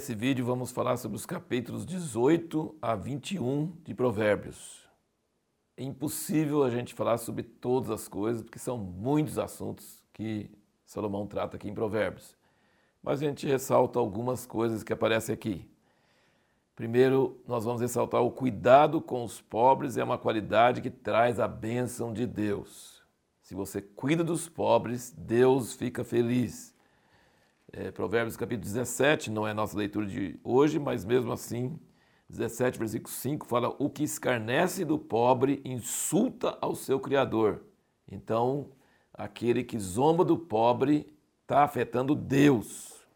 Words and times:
nesse 0.00 0.14
vídeo 0.14 0.46
vamos 0.46 0.70
falar 0.70 0.96
sobre 0.96 1.14
os 1.14 1.26
capítulos 1.26 1.84
18 1.84 2.74
a 2.80 2.96
21 2.96 3.70
de 3.84 3.92
Provérbios. 3.92 4.88
É 5.76 5.84
impossível 5.84 6.64
a 6.64 6.70
gente 6.70 6.94
falar 6.94 7.18
sobre 7.18 7.42
todas 7.42 7.90
as 7.90 8.08
coisas, 8.08 8.40
porque 8.40 8.58
são 8.58 8.78
muitos 8.78 9.38
assuntos 9.38 10.02
que 10.10 10.50
Salomão 10.86 11.26
trata 11.26 11.58
aqui 11.58 11.68
em 11.68 11.74
Provérbios. 11.74 12.34
Mas 13.02 13.20
a 13.20 13.26
gente 13.26 13.46
ressalta 13.46 13.98
algumas 13.98 14.46
coisas 14.46 14.82
que 14.82 14.90
aparecem 14.90 15.34
aqui. 15.34 15.70
Primeiro, 16.74 17.38
nós 17.46 17.66
vamos 17.66 17.82
ressaltar 17.82 18.22
o 18.22 18.30
cuidado 18.30 19.02
com 19.02 19.22
os 19.22 19.42
pobres 19.42 19.98
é 19.98 20.02
uma 20.02 20.16
qualidade 20.16 20.80
que 20.80 20.88
traz 20.88 21.38
a 21.38 21.46
bênção 21.46 22.14
de 22.14 22.26
Deus. 22.26 23.02
Se 23.42 23.54
você 23.54 23.82
cuida 23.82 24.24
dos 24.24 24.48
pobres, 24.48 25.14
Deus 25.14 25.74
fica 25.74 26.02
feliz. 26.02 26.69
É, 27.72 27.92
Provérbios 27.92 28.36
capítulo 28.36 28.64
17, 28.64 29.30
não 29.30 29.46
é 29.46 29.54
nossa 29.54 29.78
leitura 29.78 30.04
de 30.04 30.40
hoje, 30.42 30.76
mas 30.76 31.04
mesmo 31.04 31.30
assim, 31.30 31.78
17, 32.28 32.76
versículo 32.76 33.08
5, 33.08 33.46
fala: 33.46 33.76
O 33.78 33.88
que 33.88 34.02
escarnece 34.02 34.84
do 34.84 34.98
pobre 34.98 35.62
insulta 35.64 36.58
ao 36.60 36.74
seu 36.74 36.98
Criador. 36.98 37.62
Então, 38.10 38.70
aquele 39.14 39.62
que 39.62 39.78
zomba 39.78 40.24
do 40.24 40.36
pobre 40.36 41.16
está 41.42 41.62
afetando 41.62 42.16
Deus. 42.16 43.06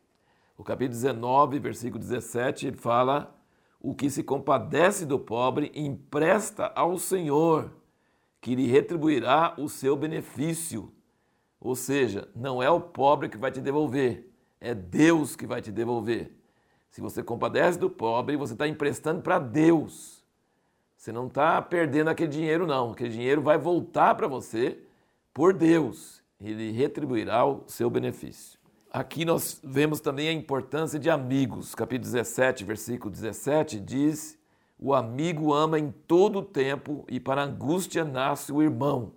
O 0.57 0.63
capítulo 0.63 0.95
19, 0.95 1.59
versículo 1.59 1.99
17, 1.99 2.69
ele 2.69 2.77
fala: 2.77 3.37
O 3.81 3.93
que 3.93 4.09
se 4.09 4.23
compadece 4.23 5.05
do 5.05 5.19
pobre 5.19 5.73
empresta 5.75 6.71
ao 6.77 6.97
Senhor, 6.97 7.73
que 8.41 8.55
lhe 8.55 8.69
retribuirá 8.69 9.55
o 9.59 9.69
seu 9.69 9.97
benefício. 9.97 10.93
Ou 11.59 11.75
seja, 11.75 12.29
não 12.37 12.63
é 12.63 12.71
o 12.71 12.81
pobre 12.81 13.29
que 13.29 13.39
vai 13.39 13.51
te 13.51 13.61
devolver, 13.61 14.31
é 14.65 14.75
Deus 14.75 15.37
que 15.37 15.47
vai 15.47 15.61
te 15.61 15.71
devolver. 15.71 16.33
Se 16.89 17.01
você 17.01 17.23
compadece 17.23 17.79
do 17.79 17.91
pobre, 17.91 18.35
você 18.35 18.55
está 18.55 18.67
emprestando 18.67 19.21
para 19.21 19.39
Deus. 19.39 20.25
Você 20.97 21.13
não 21.13 21.27
está 21.27 21.61
perdendo 21.61 22.09
aquele 22.09 22.31
dinheiro, 22.31 22.67
não. 22.67 22.93
Aquele 22.93 23.11
dinheiro 23.11 23.43
vai 23.43 23.59
voltar 23.59 24.15
para 24.15 24.27
você 24.27 24.79
por 25.35 25.53
Deus. 25.53 26.23
Ele 26.41 26.71
retribuirá 26.71 27.45
o 27.45 27.65
seu 27.67 27.91
benefício. 27.91 28.59
Aqui 28.91 29.25
nós 29.25 29.61
vemos 29.63 30.01
também 30.01 30.29
a 30.29 30.33
importância 30.33 30.99
de 30.99 31.11
amigos. 31.11 31.75
Capítulo 31.75 32.11
17, 32.11 32.65
versículo 32.65 33.11
17 33.11 33.79
diz: 33.81 34.39
O 34.79 34.95
amigo 34.95 35.53
ama 35.53 35.79
em 35.79 35.91
todo 35.91 36.39
o 36.39 36.43
tempo 36.43 37.05
e 37.09 37.21
para 37.21 37.43
angústia 37.43 38.03
nasce 38.03 38.51
o 38.51 38.63
irmão. 38.63 39.13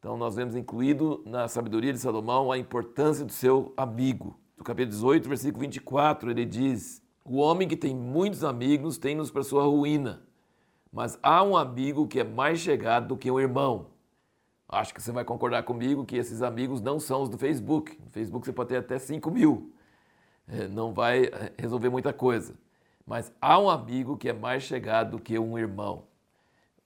Então 0.00 0.16
nós 0.16 0.34
vemos 0.34 0.56
incluído 0.56 1.22
na 1.24 1.46
sabedoria 1.46 1.92
de 1.92 1.98
Salomão 2.00 2.50
a 2.50 2.58
importância 2.58 3.24
do 3.24 3.32
seu 3.32 3.72
amigo 3.76 4.36
do 4.56 4.64
capítulo 4.64 4.90
18, 4.90 5.28
versículo 5.28 5.60
24, 5.60 6.30
ele 6.30 6.44
diz: 6.44 7.02
O 7.24 7.36
homem 7.38 7.66
que 7.66 7.76
tem 7.76 7.94
muitos 7.94 8.44
amigos 8.44 8.98
tem-nos 8.98 9.30
para 9.30 9.42
sua 9.42 9.64
ruína, 9.64 10.22
mas 10.92 11.18
há 11.22 11.42
um 11.42 11.56
amigo 11.56 12.06
que 12.06 12.20
é 12.20 12.24
mais 12.24 12.60
chegado 12.60 13.08
do 13.08 13.16
que 13.16 13.30
um 13.30 13.40
irmão. 13.40 13.86
Acho 14.68 14.94
que 14.94 15.02
você 15.02 15.12
vai 15.12 15.24
concordar 15.24 15.62
comigo 15.62 16.04
que 16.04 16.16
esses 16.16 16.42
amigos 16.42 16.80
não 16.80 16.98
são 16.98 17.22
os 17.22 17.28
do 17.28 17.36
Facebook. 17.36 17.98
No 18.04 18.10
Facebook 18.10 18.46
você 18.46 18.52
pode 18.52 18.70
ter 18.70 18.76
até 18.76 18.98
5 18.98 19.30
mil, 19.30 19.72
é, 20.48 20.66
não 20.68 20.92
vai 20.92 21.24
é, 21.24 21.52
resolver 21.58 21.90
muita 21.90 22.12
coisa. 22.12 22.54
Mas 23.06 23.32
há 23.40 23.58
um 23.58 23.68
amigo 23.68 24.16
que 24.16 24.28
é 24.28 24.32
mais 24.32 24.62
chegado 24.62 25.12
do 25.12 25.22
que 25.22 25.38
um 25.38 25.58
irmão. 25.58 26.04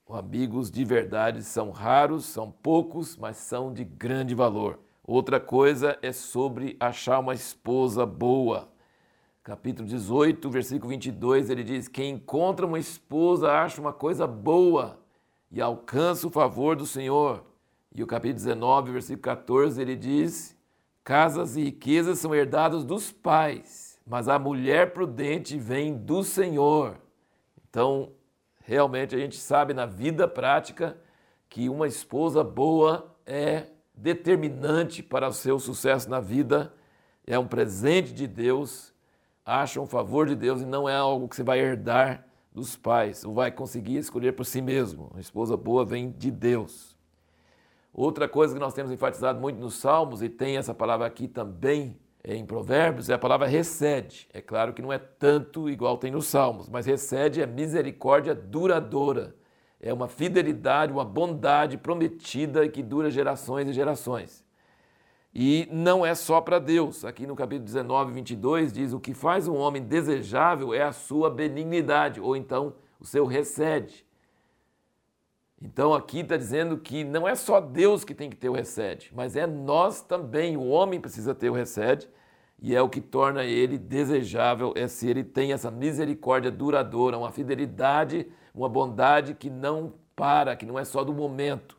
Os 0.05 0.17
amigos 0.17 0.69
de 0.71 0.83
verdade 0.83 1.43
são 1.43 1.69
raros, 1.69 2.25
são 2.25 2.51
poucos, 2.51 3.15
mas 3.15 3.37
são 3.37 3.71
de 3.71 3.83
grande 3.83 4.35
valor. 4.35 4.79
Outra 5.11 5.39
coisa 5.39 5.97
é 6.03 6.11
sobre 6.11 6.77
achar 6.79 7.17
uma 7.17 7.33
esposa 7.33 8.05
boa. 8.05 8.69
Capítulo 9.41 9.87
18, 9.87 10.47
versículo 10.51 10.89
22, 10.89 11.49
ele 11.49 11.63
diz: 11.63 11.87
Quem 11.87 12.11
encontra 12.11 12.63
uma 12.63 12.77
esposa 12.77 13.51
acha 13.51 13.81
uma 13.81 13.91
coisa 13.91 14.27
boa 14.27 14.99
e 15.51 15.59
alcança 15.59 16.27
o 16.27 16.29
favor 16.29 16.75
do 16.75 16.85
Senhor. 16.85 17.43
E 17.91 18.03
o 18.03 18.05
capítulo 18.05 18.35
19, 18.35 18.91
versículo 18.91 19.23
14, 19.23 19.81
ele 19.81 19.95
diz: 19.95 20.55
Casas 21.03 21.57
e 21.57 21.63
riquezas 21.63 22.19
são 22.19 22.35
herdadas 22.35 22.83
dos 22.83 23.11
pais, 23.11 23.99
mas 24.05 24.27
a 24.27 24.37
mulher 24.37 24.93
prudente 24.93 25.57
vem 25.57 25.97
do 25.97 26.23
Senhor. 26.23 27.01
Então, 27.67 28.11
realmente 28.63 29.15
a 29.15 29.17
gente 29.17 29.37
sabe 29.37 29.73
na 29.73 29.87
vida 29.87 30.27
prática 30.27 30.95
que 31.49 31.67
uma 31.67 31.87
esposa 31.87 32.43
boa 32.43 33.11
é 33.25 33.69
determinante 34.01 35.03
para 35.03 35.27
o 35.27 35.33
seu 35.33 35.59
sucesso 35.59 36.09
na 36.09 36.19
vida, 36.19 36.73
é 37.27 37.37
um 37.37 37.45
presente 37.45 38.13
de 38.13 38.25
Deus, 38.25 38.93
acha 39.45 39.79
um 39.81 39.85
favor 39.85 40.27
de 40.27 40.35
Deus 40.35 40.61
e 40.61 40.65
não 40.65 40.87
é 40.87 40.95
algo 40.95 41.27
que 41.27 41.35
você 41.35 41.43
vai 41.43 41.59
herdar 41.59 42.25
dos 42.51 42.75
pais 42.75 43.25
ou 43.25 43.33
vai 43.33 43.51
conseguir 43.51 43.97
escolher 43.97 44.33
por 44.33 44.45
si 44.45 44.61
mesmo. 44.61 45.09
Uma 45.11 45.19
esposa 45.19 45.57
boa 45.57 45.85
vem 45.85 46.11
de 46.11 46.31
Deus. 46.31 46.97
Outra 47.93 48.27
coisa 48.27 48.53
que 48.53 48.59
nós 48.59 48.73
temos 48.73 48.91
enfatizado 48.91 49.39
muito 49.39 49.59
nos 49.59 49.75
Salmos, 49.75 50.21
e 50.21 50.29
tem 50.29 50.55
essa 50.55 50.73
palavra 50.73 51.05
aqui 51.05 51.27
também 51.27 51.99
em 52.23 52.45
Provérbios, 52.45 53.09
é 53.09 53.13
a 53.13 53.19
palavra 53.19 53.47
recede. 53.47 54.29
É 54.33 54.41
claro 54.41 54.73
que 54.73 54.81
não 54.81 54.93
é 54.93 54.97
tanto 54.97 55.69
igual 55.69 55.97
tem 55.97 56.11
nos 56.11 56.27
Salmos, 56.27 56.69
mas 56.69 56.85
recede 56.85 57.41
é 57.41 57.45
misericórdia 57.45 58.33
duradoura 58.33 59.35
é 59.81 59.93
uma 59.93 60.07
fidelidade, 60.07 60.91
uma 60.91 61.05
bondade 61.05 61.77
prometida 61.77 62.67
que 62.67 62.83
dura 62.83 63.09
gerações 63.09 63.67
e 63.67 63.73
gerações. 63.73 64.43
E 65.33 65.67
não 65.71 66.05
é 66.05 66.15
só 66.15 66.41
para 66.41 66.59
Deus. 66.59 67.05
Aqui 67.05 67.25
no 67.25 67.35
capítulo 67.35 67.65
19, 67.65 68.11
22 68.13 68.73
diz: 68.73 68.93
O 68.93 68.99
que 68.99 69.13
faz 69.13 69.47
um 69.47 69.55
homem 69.55 69.83
desejável 69.83 70.73
é 70.73 70.81
a 70.81 70.91
sua 70.91 71.29
benignidade, 71.29 72.19
ou 72.19 72.35
então 72.35 72.73
o 72.99 73.05
seu 73.05 73.25
recede. 73.25 74.05
Então 75.61 75.93
aqui 75.93 76.19
está 76.19 76.35
dizendo 76.35 76.77
que 76.77 77.03
não 77.03 77.27
é 77.27 77.35
só 77.35 77.59
Deus 77.59 78.03
que 78.03 78.15
tem 78.15 78.29
que 78.29 78.35
ter 78.35 78.49
o 78.49 78.53
recede, 78.53 79.11
mas 79.13 79.35
é 79.35 79.45
nós 79.45 80.01
também. 80.01 80.57
O 80.57 80.67
homem 80.67 80.99
precisa 80.99 81.35
ter 81.35 81.49
o 81.49 81.53
recede 81.53 82.09
e 82.61 82.75
é 82.75 82.81
o 82.81 82.89
que 82.89 83.01
torna 83.01 83.43
ele 83.43 83.77
desejável, 83.77 84.73
é 84.75 84.87
se 84.87 85.07
ele 85.07 85.23
tem 85.23 85.53
essa 85.53 85.71
misericórdia 85.71 86.51
duradoura, 86.51 87.17
uma 87.17 87.31
fidelidade 87.31 88.27
uma 88.53 88.69
bondade 88.69 89.33
que 89.33 89.49
não 89.49 89.93
para, 90.15 90.55
que 90.55 90.65
não 90.65 90.77
é 90.77 90.83
só 90.83 91.03
do 91.03 91.13
momento. 91.13 91.77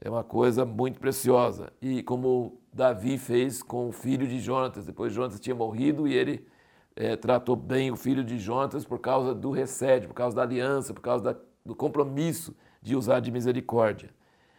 É 0.00 0.10
uma 0.10 0.24
coisa 0.24 0.64
muito 0.64 0.98
preciosa. 1.00 1.72
E 1.80 2.02
como 2.02 2.60
Davi 2.72 3.18
fez 3.18 3.62
com 3.62 3.88
o 3.88 3.92
filho 3.92 4.26
de 4.26 4.40
Jonatas, 4.40 4.86
depois 4.86 5.12
Jonatas 5.12 5.40
tinha 5.40 5.54
morrido 5.54 6.06
e 6.06 6.14
ele 6.14 6.46
é, 6.94 7.16
tratou 7.16 7.56
bem 7.56 7.90
o 7.90 7.96
filho 7.96 8.24
de 8.24 8.38
Jonatas 8.38 8.84
por 8.84 8.98
causa 8.98 9.34
do 9.34 9.50
recede, 9.50 10.06
por 10.06 10.14
causa 10.14 10.36
da 10.36 10.42
aliança, 10.42 10.92
por 10.92 11.00
causa 11.00 11.24
da, 11.24 11.40
do 11.64 11.74
compromisso 11.74 12.54
de 12.80 12.94
usar 12.94 13.20
de 13.20 13.30
misericórdia. 13.30 14.10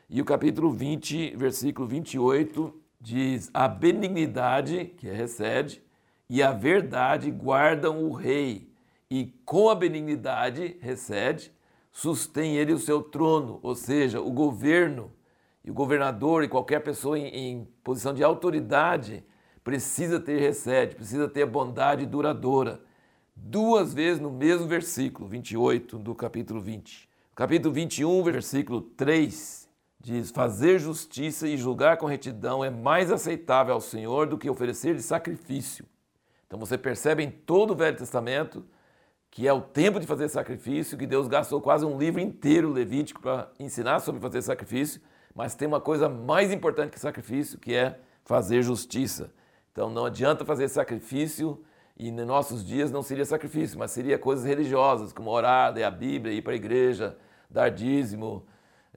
E 0.09 0.21
o 0.21 0.25
capítulo 0.25 0.71
20, 0.71 1.35
versículo 1.35 1.87
28, 1.87 2.73
diz: 2.99 3.49
A 3.53 3.67
benignidade, 3.67 4.85
que 4.97 5.07
recede, 5.07 5.81
e 6.29 6.41
a 6.43 6.51
verdade 6.51 7.31
guardam 7.31 8.03
o 8.03 8.11
rei, 8.11 8.69
e 9.09 9.33
com 9.45 9.69
a 9.69 9.75
benignidade 9.75 10.77
recede, 10.81 11.51
sustém 11.91 12.57
ele 12.57 12.73
o 12.73 12.79
seu 12.79 13.01
trono, 13.01 13.59
ou 13.63 13.75
seja, 13.75 14.19
o 14.19 14.31
governo 14.31 15.11
e 15.63 15.71
o 15.71 15.73
governador 15.73 16.43
e 16.43 16.47
qualquer 16.47 16.81
pessoa 16.81 17.17
em, 17.17 17.27
em 17.27 17.67
posição 17.83 18.13
de 18.13 18.23
autoridade 18.23 19.23
precisa 19.63 20.19
ter 20.19 20.39
recede, 20.39 20.95
precisa 20.95 21.27
ter 21.27 21.45
bondade 21.45 22.05
duradoura. 22.05 22.81
Duas 23.35 23.93
vezes 23.93 24.19
no 24.19 24.31
mesmo 24.31 24.67
versículo, 24.67 25.27
28 25.27 25.99
do 25.99 26.15
capítulo 26.15 26.59
20. 26.59 27.07
Capítulo 27.35 27.73
21, 27.73 28.23
versículo 28.23 28.81
3 28.81 29.66
diz: 30.07 30.31
Fazer 30.31 30.79
justiça 30.79 31.47
e 31.47 31.57
julgar 31.57 31.97
com 31.97 32.05
retidão 32.05 32.63
é 32.63 32.69
mais 32.69 33.11
aceitável 33.11 33.73
ao 33.73 33.81
Senhor 33.81 34.27
do 34.27 34.37
que 34.37 34.49
oferecer 34.49 34.95
de 34.95 35.01
sacrifício. 35.01 35.85
Então 36.45 36.57
você 36.57 36.77
percebe 36.77 37.23
em 37.23 37.29
todo 37.29 37.71
o 37.71 37.75
Velho 37.75 37.97
Testamento 37.97 38.65
que 39.29 39.47
é 39.47 39.53
o 39.53 39.61
tempo 39.61 39.99
de 39.99 40.07
fazer 40.07 40.29
sacrifício, 40.29 40.97
que 40.97 41.05
Deus 41.05 41.27
gastou 41.27 41.61
quase 41.61 41.85
um 41.85 41.97
livro 41.97 42.19
inteiro 42.19 42.71
levítico 42.71 43.21
para 43.21 43.51
ensinar 43.59 43.99
sobre 43.99 44.21
fazer 44.21 44.41
sacrifício, 44.41 45.01
mas 45.35 45.53
tem 45.53 45.67
uma 45.67 45.81
coisa 45.81 46.09
mais 46.09 46.51
importante 46.51 46.91
que 46.91 46.99
sacrifício, 46.99 47.59
que 47.59 47.75
é 47.75 47.99
fazer 48.23 48.63
justiça. 48.63 49.31
Então 49.71 49.89
não 49.89 50.05
adianta 50.05 50.43
fazer 50.43 50.69
sacrifício 50.69 51.61
e 51.95 52.09
nos 52.09 52.25
nossos 52.25 52.65
dias 52.65 52.89
não 52.89 53.03
seria 53.03 53.25
sacrifício, 53.25 53.77
mas 53.77 53.91
seria 53.91 54.17
coisas 54.17 54.45
religiosas, 54.45 55.13
como 55.13 55.29
orar, 55.29 55.73
ler 55.73 55.83
a 55.83 55.91
Bíblia, 55.91 56.33
ir 56.33 56.41
para 56.41 56.53
a 56.53 56.55
igreja, 56.55 57.15
dar 57.49 57.69
dízimo, 57.69 58.45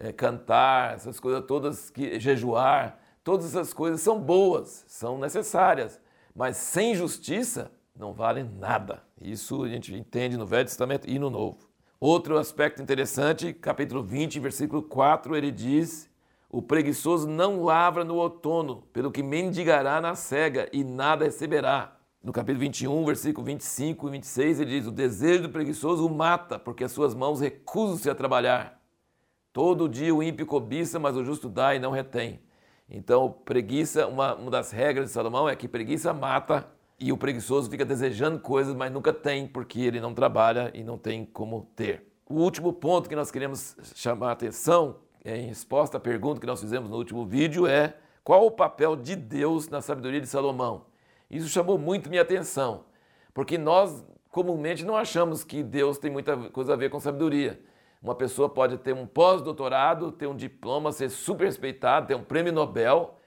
é, 0.00 0.12
cantar, 0.12 0.94
essas 0.94 1.20
coisas 1.20 1.44
todas, 1.46 1.90
que, 1.90 2.18
jejuar, 2.18 2.98
todas 3.22 3.46
essas 3.46 3.74
coisas 3.74 4.00
são 4.00 4.18
boas, 4.18 4.84
são 4.88 5.18
necessárias, 5.18 6.00
mas 6.34 6.56
sem 6.56 6.94
justiça 6.94 7.70
não 7.94 8.14
valem 8.14 8.44
nada. 8.58 9.02
Isso 9.20 9.62
a 9.62 9.68
gente 9.68 9.94
entende 9.94 10.38
no 10.38 10.46
Velho 10.46 10.64
Testamento 10.64 11.08
e 11.08 11.18
no 11.18 11.28
Novo. 11.28 11.68
Outro 12.00 12.38
aspecto 12.38 12.80
interessante, 12.80 13.52
capítulo 13.52 14.02
20, 14.02 14.40
versículo 14.40 14.82
4, 14.82 15.36
ele 15.36 15.50
diz: 15.50 16.08
O 16.48 16.62
preguiçoso 16.62 17.28
não 17.28 17.62
lavra 17.62 18.02
no 18.02 18.16
outono, 18.16 18.84
pelo 18.94 19.12
que 19.12 19.22
mendigará 19.22 20.00
na 20.00 20.14
cega 20.14 20.66
e 20.72 20.82
nada 20.82 21.26
receberá. 21.26 21.94
No 22.24 22.32
capítulo 22.32 22.60
21, 22.60 23.04
versículo 23.04 23.44
25 23.44 24.08
e 24.08 24.10
26, 24.12 24.60
ele 24.60 24.70
diz: 24.78 24.86
O 24.86 24.90
desejo 24.90 25.42
do 25.42 25.50
preguiçoso 25.50 26.06
o 26.06 26.14
mata, 26.14 26.58
porque 26.58 26.84
as 26.84 26.92
suas 26.92 27.14
mãos 27.14 27.40
recusam-se 27.40 28.08
a 28.08 28.14
trabalhar. 28.14 28.79
Todo 29.52 29.88
dia 29.88 30.14
o 30.14 30.22
ímpio 30.22 30.46
cobiça, 30.46 30.98
mas 30.98 31.16
o 31.16 31.24
justo 31.24 31.48
dá 31.48 31.74
e 31.74 31.78
não 31.78 31.90
retém. 31.90 32.40
Então, 32.88 33.34
preguiça, 33.44 34.06
uma, 34.06 34.34
uma 34.34 34.50
das 34.50 34.70
regras 34.70 35.06
de 35.06 35.12
Salomão 35.12 35.48
é 35.48 35.56
que 35.56 35.68
preguiça 35.68 36.12
mata 36.12 36.68
e 36.98 37.12
o 37.12 37.16
preguiçoso 37.16 37.70
fica 37.70 37.84
desejando 37.84 38.38
coisas, 38.38 38.74
mas 38.74 38.92
nunca 38.92 39.12
tem, 39.12 39.46
porque 39.46 39.80
ele 39.80 40.00
não 40.00 40.12
trabalha 40.12 40.70
e 40.74 40.84
não 40.84 40.98
tem 40.98 41.24
como 41.24 41.68
ter. 41.74 42.04
O 42.28 42.34
último 42.34 42.72
ponto 42.72 43.08
que 43.08 43.16
nós 43.16 43.30
queremos 43.30 43.76
chamar 43.94 44.28
a 44.28 44.32
atenção, 44.32 44.96
em 45.24 45.46
resposta 45.46 45.96
à 45.96 46.00
pergunta 46.00 46.40
que 46.40 46.46
nós 46.46 46.60
fizemos 46.60 46.90
no 46.90 46.96
último 46.96 47.26
vídeo, 47.26 47.66
é 47.66 47.96
qual 48.22 48.46
o 48.46 48.50
papel 48.50 48.94
de 48.94 49.16
Deus 49.16 49.68
na 49.68 49.80
sabedoria 49.80 50.20
de 50.20 50.26
Salomão? 50.26 50.86
Isso 51.30 51.48
chamou 51.48 51.78
muito 51.78 52.08
minha 52.10 52.22
atenção, 52.22 52.84
porque 53.32 53.56
nós 53.56 54.04
comumente 54.30 54.84
não 54.84 54.96
achamos 54.96 55.42
que 55.42 55.62
Deus 55.62 55.98
tem 55.98 56.10
muita 56.10 56.36
coisa 56.50 56.74
a 56.74 56.76
ver 56.76 56.90
com 56.90 57.00
sabedoria. 57.00 57.60
Uma 58.02 58.14
pessoa 58.14 58.48
pode 58.48 58.78
ter 58.78 58.94
um 58.94 59.06
pós-doutorado, 59.06 60.10
ter 60.10 60.26
um 60.26 60.34
diploma, 60.34 60.90
ser 60.90 61.10
super 61.10 61.44
respeitado, 61.44 62.06
ter 62.06 62.14
um 62.14 62.24
prêmio 62.24 62.52
Nobel 62.52 63.18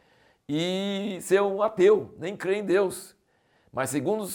e 0.50 1.20
ser 1.22 1.42
um 1.42 1.62
ateu, 1.62 2.14
nem 2.18 2.36
crer 2.36 2.58
em 2.58 2.66
Deus. 2.66 3.16
Mas 3.72 3.92
segundo 3.92 4.28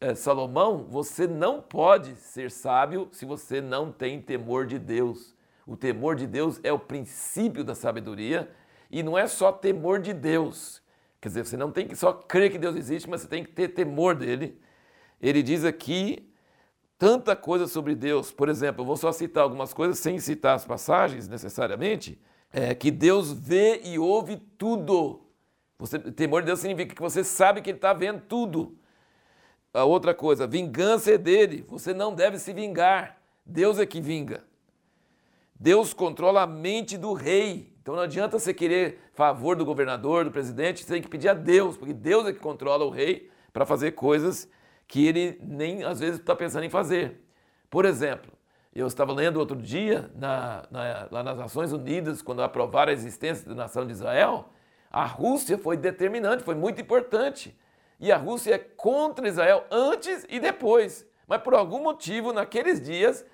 é, 0.00 0.14
Salomão, 0.14 0.86
você 0.88 1.26
não 1.26 1.62
pode 1.62 2.16
ser 2.16 2.50
sábio 2.50 3.08
se 3.12 3.24
você 3.24 3.60
não 3.60 3.92
tem 3.92 4.20
temor 4.20 4.66
de 4.66 4.78
Deus. 4.78 5.34
O 5.66 5.76
temor 5.76 6.16
de 6.16 6.26
Deus 6.26 6.60
é 6.62 6.72
o 6.72 6.78
princípio 6.78 7.62
da 7.62 7.74
sabedoria 7.74 8.50
e 8.90 9.02
não 9.02 9.16
é 9.16 9.26
só 9.26 9.52
temor 9.52 10.00
de 10.00 10.12
Deus. 10.12 10.82
Quer 11.20 11.28
dizer, 11.28 11.46
você 11.46 11.56
não 11.56 11.70
tem 11.70 11.88
que 11.88 11.96
só 11.96 12.12
crer 12.12 12.50
que 12.50 12.58
Deus 12.58 12.76
existe, 12.76 13.08
mas 13.08 13.22
você 13.22 13.28
tem 13.28 13.44
que 13.44 13.52
ter 13.52 13.68
temor 13.68 14.14
dele. 14.14 14.60
Ele 15.20 15.42
diz 15.42 15.64
aqui 15.64 16.30
tanta 16.98 17.36
coisa 17.36 17.66
sobre 17.66 17.94
Deus. 17.94 18.30
Por 18.32 18.48
exemplo, 18.48 18.82
eu 18.82 18.86
vou 18.86 18.96
só 18.96 19.12
citar 19.12 19.42
algumas 19.42 19.72
coisas 19.72 19.98
sem 19.98 20.18
citar 20.18 20.54
as 20.56 20.64
passagens 20.64 21.28
necessariamente. 21.28 22.20
É 22.52 22.74
que 22.74 22.90
Deus 22.90 23.32
vê 23.32 23.82
e 23.84 23.98
ouve 23.98 24.36
tudo. 24.36 25.20
Você, 25.78 25.98
temor 25.98 26.42
de 26.42 26.46
Deus 26.46 26.60
significa 26.60 26.94
que 26.94 27.02
você 27.02 27.22
sabe 27.22 27.60
que 27.60 27.70
Ele 27.70 27.78
está 27.78 27.92
vendo 27.92 28.22
tudo. 28.22 28.78
A 29.74 29.84
outra 29.84 30.14
coisa, 30.14 30.46
vingança 30.46 31.12
é 31.12 31.18
dele. 31.18 31.64
Você 31.68 31.92
não 31.92 32.14
deve 32.14 32.38
se 32.38 32.52
vingar. 32.52 33.18
Deus 33.44 33.78
é 33.78 33.84
que 33.84 34.00
vinga. 34.00 34.44
Deus 35.58 35.92
controla 35.92 36.42
a 36.42 36.46
mente 36.46 36.96
do 36.96 37.12
rei. 37.12 37.74
Então 37.82 37.94
não 37.94 38.02
adianta 38.02 38.38
você 38.38 38.52
querer 38.52 38.98
favor 39.12 39.56
do 39.56 39.64
governador, 39.64 40.24
do 40.24 40.30
presidente, 40.30 40.82
você 40.82 40.94
tem 40.94 41.02
que 41.02 41.08
pedir 41.08 41.28
a 41.28 41.34
Deus, 41.34 41.76
porque 41.76 41.94
Deus 41.94 42.26
é 42.26 42.32
que 42.32 42.38
controla 42.38 42.84
o 42.84 42.90
rei 42.90 43.30
para 43.52 43.64
fazer 43.64 43.92
coisas 43.92 44.48
que 44.86 45.06
ele 45.06 45.38
nem 45.42 45.84
às 45.84 46.00
vezes 46.00 46.20
está 46.20 46.34
pensando 46.34 46.64
em 46.64 46.70
fazer. 46.70 47.20
Por 47.68 47.84
exemplo, 47.84 48.32
eu 48.74 48.86
estava 48.86 49.12
lendo 49.12 49.38
outro 49.38 49.56
dia, 49.56 50.10
na, 50.14 50.64
na, 50.70 51.08
lá 51.10 51.22
nas 51.22 51.38
Nações 51.38 51.72
Unidas, 51.72 52.22
quando 52.22 52.42
aprovaram 52.42 52.90
a 52.90 52.94
existência 52.94 53.48
da 53.48 53.54
nação 53.54 53.86
de 53.86 53.92
Israel, 53.92 54.50
a 54.90 55.04
Rússia 55.04 55.58
foi 55.58 55.76
determinante, 55.76 56.44
foi 56.44 56.54
muito 56.54 56.80
importante. 56.80 57.56
E 57.98 58.12
a 58.12 58.16
Rússia 58.16 58.54
é 58.54 58.58
contra 58.58 59.26
Israel 59.26 59.64
antes 59.70 60.26
e 60.28 60.38
depois. 60.38 61.06
Mas 61.26 61.40
por 61.40 61.54
algum 61.54 61.82
motivo, 61.82 62.32
naqueles 62.32 62.80
dias, 62.80 63.24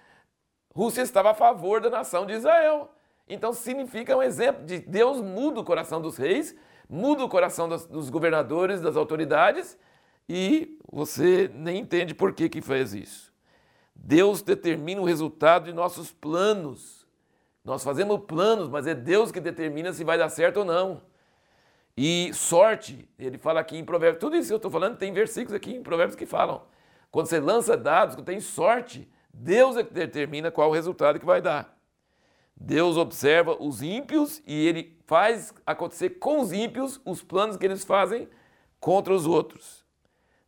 Rússia 0.75 1.03
estava 1.03 1.33
a 1.33 1.35
favor 1.35 1.81
da 1.81 1.91
nação 1.91 2.25
de 2.25 2.33
Israel. 2.35 2.91
Então 3.29 3.53
significa 3.53 4.17
um 4.17 4.23
exemplo 4.23 4.65
de 4.65 4.79
Deus 4.79 5.21
muda 5.21 5.61
o 5.61 5.65
coração 5.65 6.01
dos 6.01 6.17
reis, 6.17 6.55
muda 6.89 7.25
o 7.25 7.29
coração 7.29 7.69
dos, 7.69 7.87
dos 7.87 8.11
governadores, 8.11 8.81
das 8.81 8.97
autoridades, 8.97 9.79
e 10.29 10.79
você 10.91 11.51
nem 11.55 11.79
entende 11.79 12.15
por 12.15 12.33
que, 12.33 12.49
que 12.49 12.61
fez 12.61 12.95
isso. 12.95 13.33
Deus 13.95 14.43
determina 14.43 15.01
o 15.01 15.05
resultado 15.05 15.67
de 15.67 15.73
nossos 15.73 16.13
planos. 16.13 17.07
Nós 17.65 17.85
fazemos 17.85 18.21
planos, 18.27 18.69
mas 18.69 18.87
é 18.87 18.95
Deus 18.95 19.31
que 19.31 19.41
determina 19.41 19.93
se 19.93 20.03
vai 20.03 20.19
dar 20.19 20.29
certo 20.29 20.59
ou 20.59 20.65
não. 20.65 21.03
E 21.97 22.33
sorte, 22.33 23.09
ele 23.19 23.39
fala 23.39 23.61
aqui 23.61 23.77
em 23.77 23.85
Provérbios, 23.85 24.21
tudo 24.21 24.37
isso 24.37 24.49
que 24.49 24.55
eu 24.55 24.57
estou 24.57 24.71
falando, 24.71 24.97
tem 24.97 25.13
versículos 25.13 25.55
aqui 25.55 25.75
em 25.75 25.83
Provérbios 25.83 26.17
que 26.17 26.27
falam. 26.27 26.63
Quando 27.11 27.27
você 27.27 27.39
lança 27.39 27.77
dados, 27.77 28.17
quando 28.17 28.27
tem 28.27 28.41
sorte, 28.41 29.09
Deus 29.33 29.77
é 29.77 29.85
que 29.85 29.93
determina 29.93 30.51
qual 30.51 30.71
o 30.71 30.73
resultado 30.73 31.21
que 31.21 31.27
vai 31.27 31.43
dar. 31.43 31.77
Deus 32.57 32.97
observa 32.97 33.57
os 33.61 33.83
ímpios 33.83 34.43
e 34.47 34.67
ele 34.67 34.99
faz 35.07 35.53
acontecer 35.67 36.11
com 36.11 36.41
os 36.41 36.53
ímpios 36.53 37.01
os 37.05 37.23
planos 37.23 37.57
que 37.57 37.65
eles 37.65 37.85
fazem 37.85 38.29
contra 38.81 39.13
os 39.13 39.27
outros. 39.27 39.82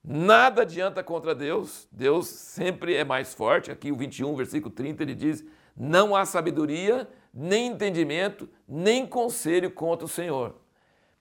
Nada 0.05 0.63
adianta 0.63 1.03
contra 1.03 1.35
Deus, 1.35 1.89
Deus 1.91 2.27
sempre 2.29 2.95
é 2.95 3.05
mais 3.05 3.33
forte. 3.33 3.71
Aqui 3.71 3.91
o 3.91 3.97
21, 3.97 4.37
versículo 4.37 4.75
30, 4.75 5.03
ele 5.03 5.15
diz: 5.15 5.45
Não 5.75 6.15
há 6.15 6.27
sabedoria, 6.27 7.09
nem 7.33 7.69
entendimento, 7.69 8.49
nem 8.69 9.07
conselho 9.07 9.71
contra 9.71 10.05
o 10.05 10.09
Senhor. 10.09 10.57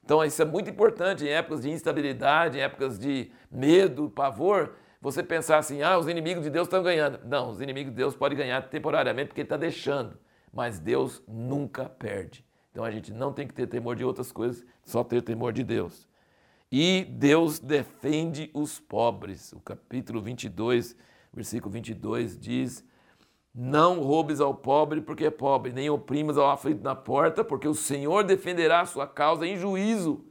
Então 0.03 0.23
isso 0.23 0.41
é 0.41 0.45
muito 0.45 0.69
importante 0.69 1.23
em 1.23 1.29
épocas 1.29 1.61
de 1.61 1.69
instabilidade, 1.69 2.57
em 2.57 2.61
épocas 2.61 2.99
de 2.99 3.31
medo, 3.49 4.09
pavor, 4.09 4.75
você 5.01 5.23
pensar 5.23 5.59
assim: 5.59 5.81
ah, 5.81 5.97
os 5.97 6.09
inimigos 6.09 6.43
de 6.43 6.49
Deus 6.49 6.67
estão 6.67 6.83
ganhando. 6.83 7.19
Não, 7.25 7.49
os 7.49 7.61
inimigos 7.61 7.91
de 7.91 7.97
Deus 7.97 8.15
podem 8.15 8.37
ganhar 8.37 8.61
temporariamente 8.69 9.27
porque 9.27 9.41
ele 9.41 9.45
está 9.45 9.57
deixando 9.57 10.17
mas 10.53 10.79
Deus 10.79 11.23
nunca 11.27 11.89
perde. 11.89 12.45
Então 12.71 12.83
a 12.83 12.91
gente 12.91 13.11
não 13.11 13.33
tem 13.33 13.47
que 13.47 13.53
ter 13.53 13.67
temor 13.67 13.95
de 13.95 14.05
outras 14.05 14.31
coisas, 14.31 14.63
só 14.83 15.03
ter 15.03 15.21
temor 15.23 15.51
de 15.51 15.63
Deus. 15.63 16.07
E 16.75 17.05
Deus 17.05 17.59
defende 17.59 18.49
os 18.51 18.79
pobres. 18.79 19.53
O 19.53 19.59
capítulo 19.59 20.19
22, 20.19 20.95
versículo 21.31 21.71
22 21.71 22.35
diz: 22.35 22.83
Não 23.53 24.01
roubes 24.01 24.41
ao 24.41 24.55
pobre 24.55 24.99
porque 24.99 25.25
é 25.25 25.29
pobre, 25.29 25.71
nem 25.71 25.91
oprimas 25.91 26.35
ao 26.35 26.49
aflito 26.49 26.81
na 26.81 26.95
porta, 26.95 27.43
porque 27.43 27.67
o 27.67 27.75
Senhor 27.75 28.23
defenderá 28.23 28.81
a 28.81 28.85
sua 28.87 29.05
causa 29.05 29.45
em 29.45 29.55
juízo. 29.55 30.25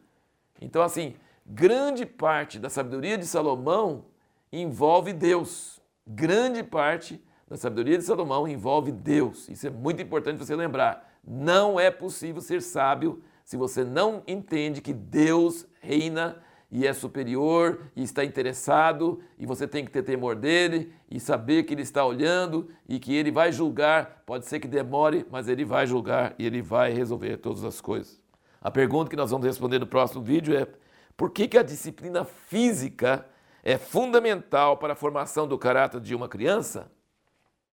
Então, 0.61 0.83
assim, 0.83 1.15
grande 1.47 2.05
parte 2.05 2.59
da 2.59 2.69
sabedoria 2.69 3.17
de 3.17 3.25
Salomão 3.25 4.07
envolve 4.53 5.13
Deus. 5.13 5.81
Grande 6.05 6.65
parte 6.65 7.23
da 7.47 7.57
sabedoria 7.57 7.99
de 7.99 8.03
Salomão 8.03 8.49
envolve 8.49 8.91
Deus. 8.91 9.49
Isso 9.49 9.69
é 9.69 9.71
muito 9.71 10.03
importante 10.03 10.39
você 10.39 10.57
lembrar. 10.57 11.09
Não 11.25 11.79
é 11.79 11.89
possível 11.89 12.43
ser 12.43 12.61
sábio 12.63 13.23
se 13.45 13.57
você 13.57 13.85
não 13.85 14.23
entende 14.27 14.81
que 14.81 14.93
Deus 14.93 15.67
reina 15.81 16.43
e 16.71 16.87
é 16.87 16.93
superior 16.95 17.83
e 17.95 18.03
está 18.03 18.25
interessado 18.25 19.21
e 19.39 19.45
você 19.45 19.69
tem 19.69 19.85
que 19.85 19.91
ter 19.91 20.03
temor 20.03 20.35
dele 20.35 20.91
e 21.11 21.21
saber 21.21 21.65
que 21.65 21.75
ele 21.75 21.83
está 21.83 22.03
olhando 22.03 22.71
e 22.89 22.99
que 22.99 23.15
ele 23.15 23.31
vai 23.31 23.53
julgar. 23.53 24.23
Pode 24.25 24.47
ser 24.47 24.59
que 24.59 24.67
demore, 24.67 25.27
mas 25.31 25.49
ele 25.49 25.67
vai 25.67 25.87
julgar 25.87 26.35
e 26.39 26.47
ele 26.47 26.63
vai 26.63 26.91
resolver 26.91 27.37
todas 27.37 27.63
as 27.63 27.79
coisas. 27.79 28.19
A 28.59 28.71
pergunta 28.71 29.11
que 29.11 29.17
nós 29.17 29.31
vamos 29.31 29.47
responder 29.47 29.79
no 29.81 29.87
próximo 29.87 30.23
vídeo 30.23 30.57
é: 30.57 30.67
por 31.15 31.31
que, 31.31 31.47
que 31.47 31.59
a 31.59 31.63
disciplina 31.63 32.25
física 32.25 33.27
é 33.63 33.77
fundamental 33.77 34.79
para 34.79 34.95
a 34.95 34.97
formação 34.97 35.47
do 35.47 35.59
caráter 35.59 36.01
de 36.01 36.15
uma 36.15 36.29
criança? 36.29 36.91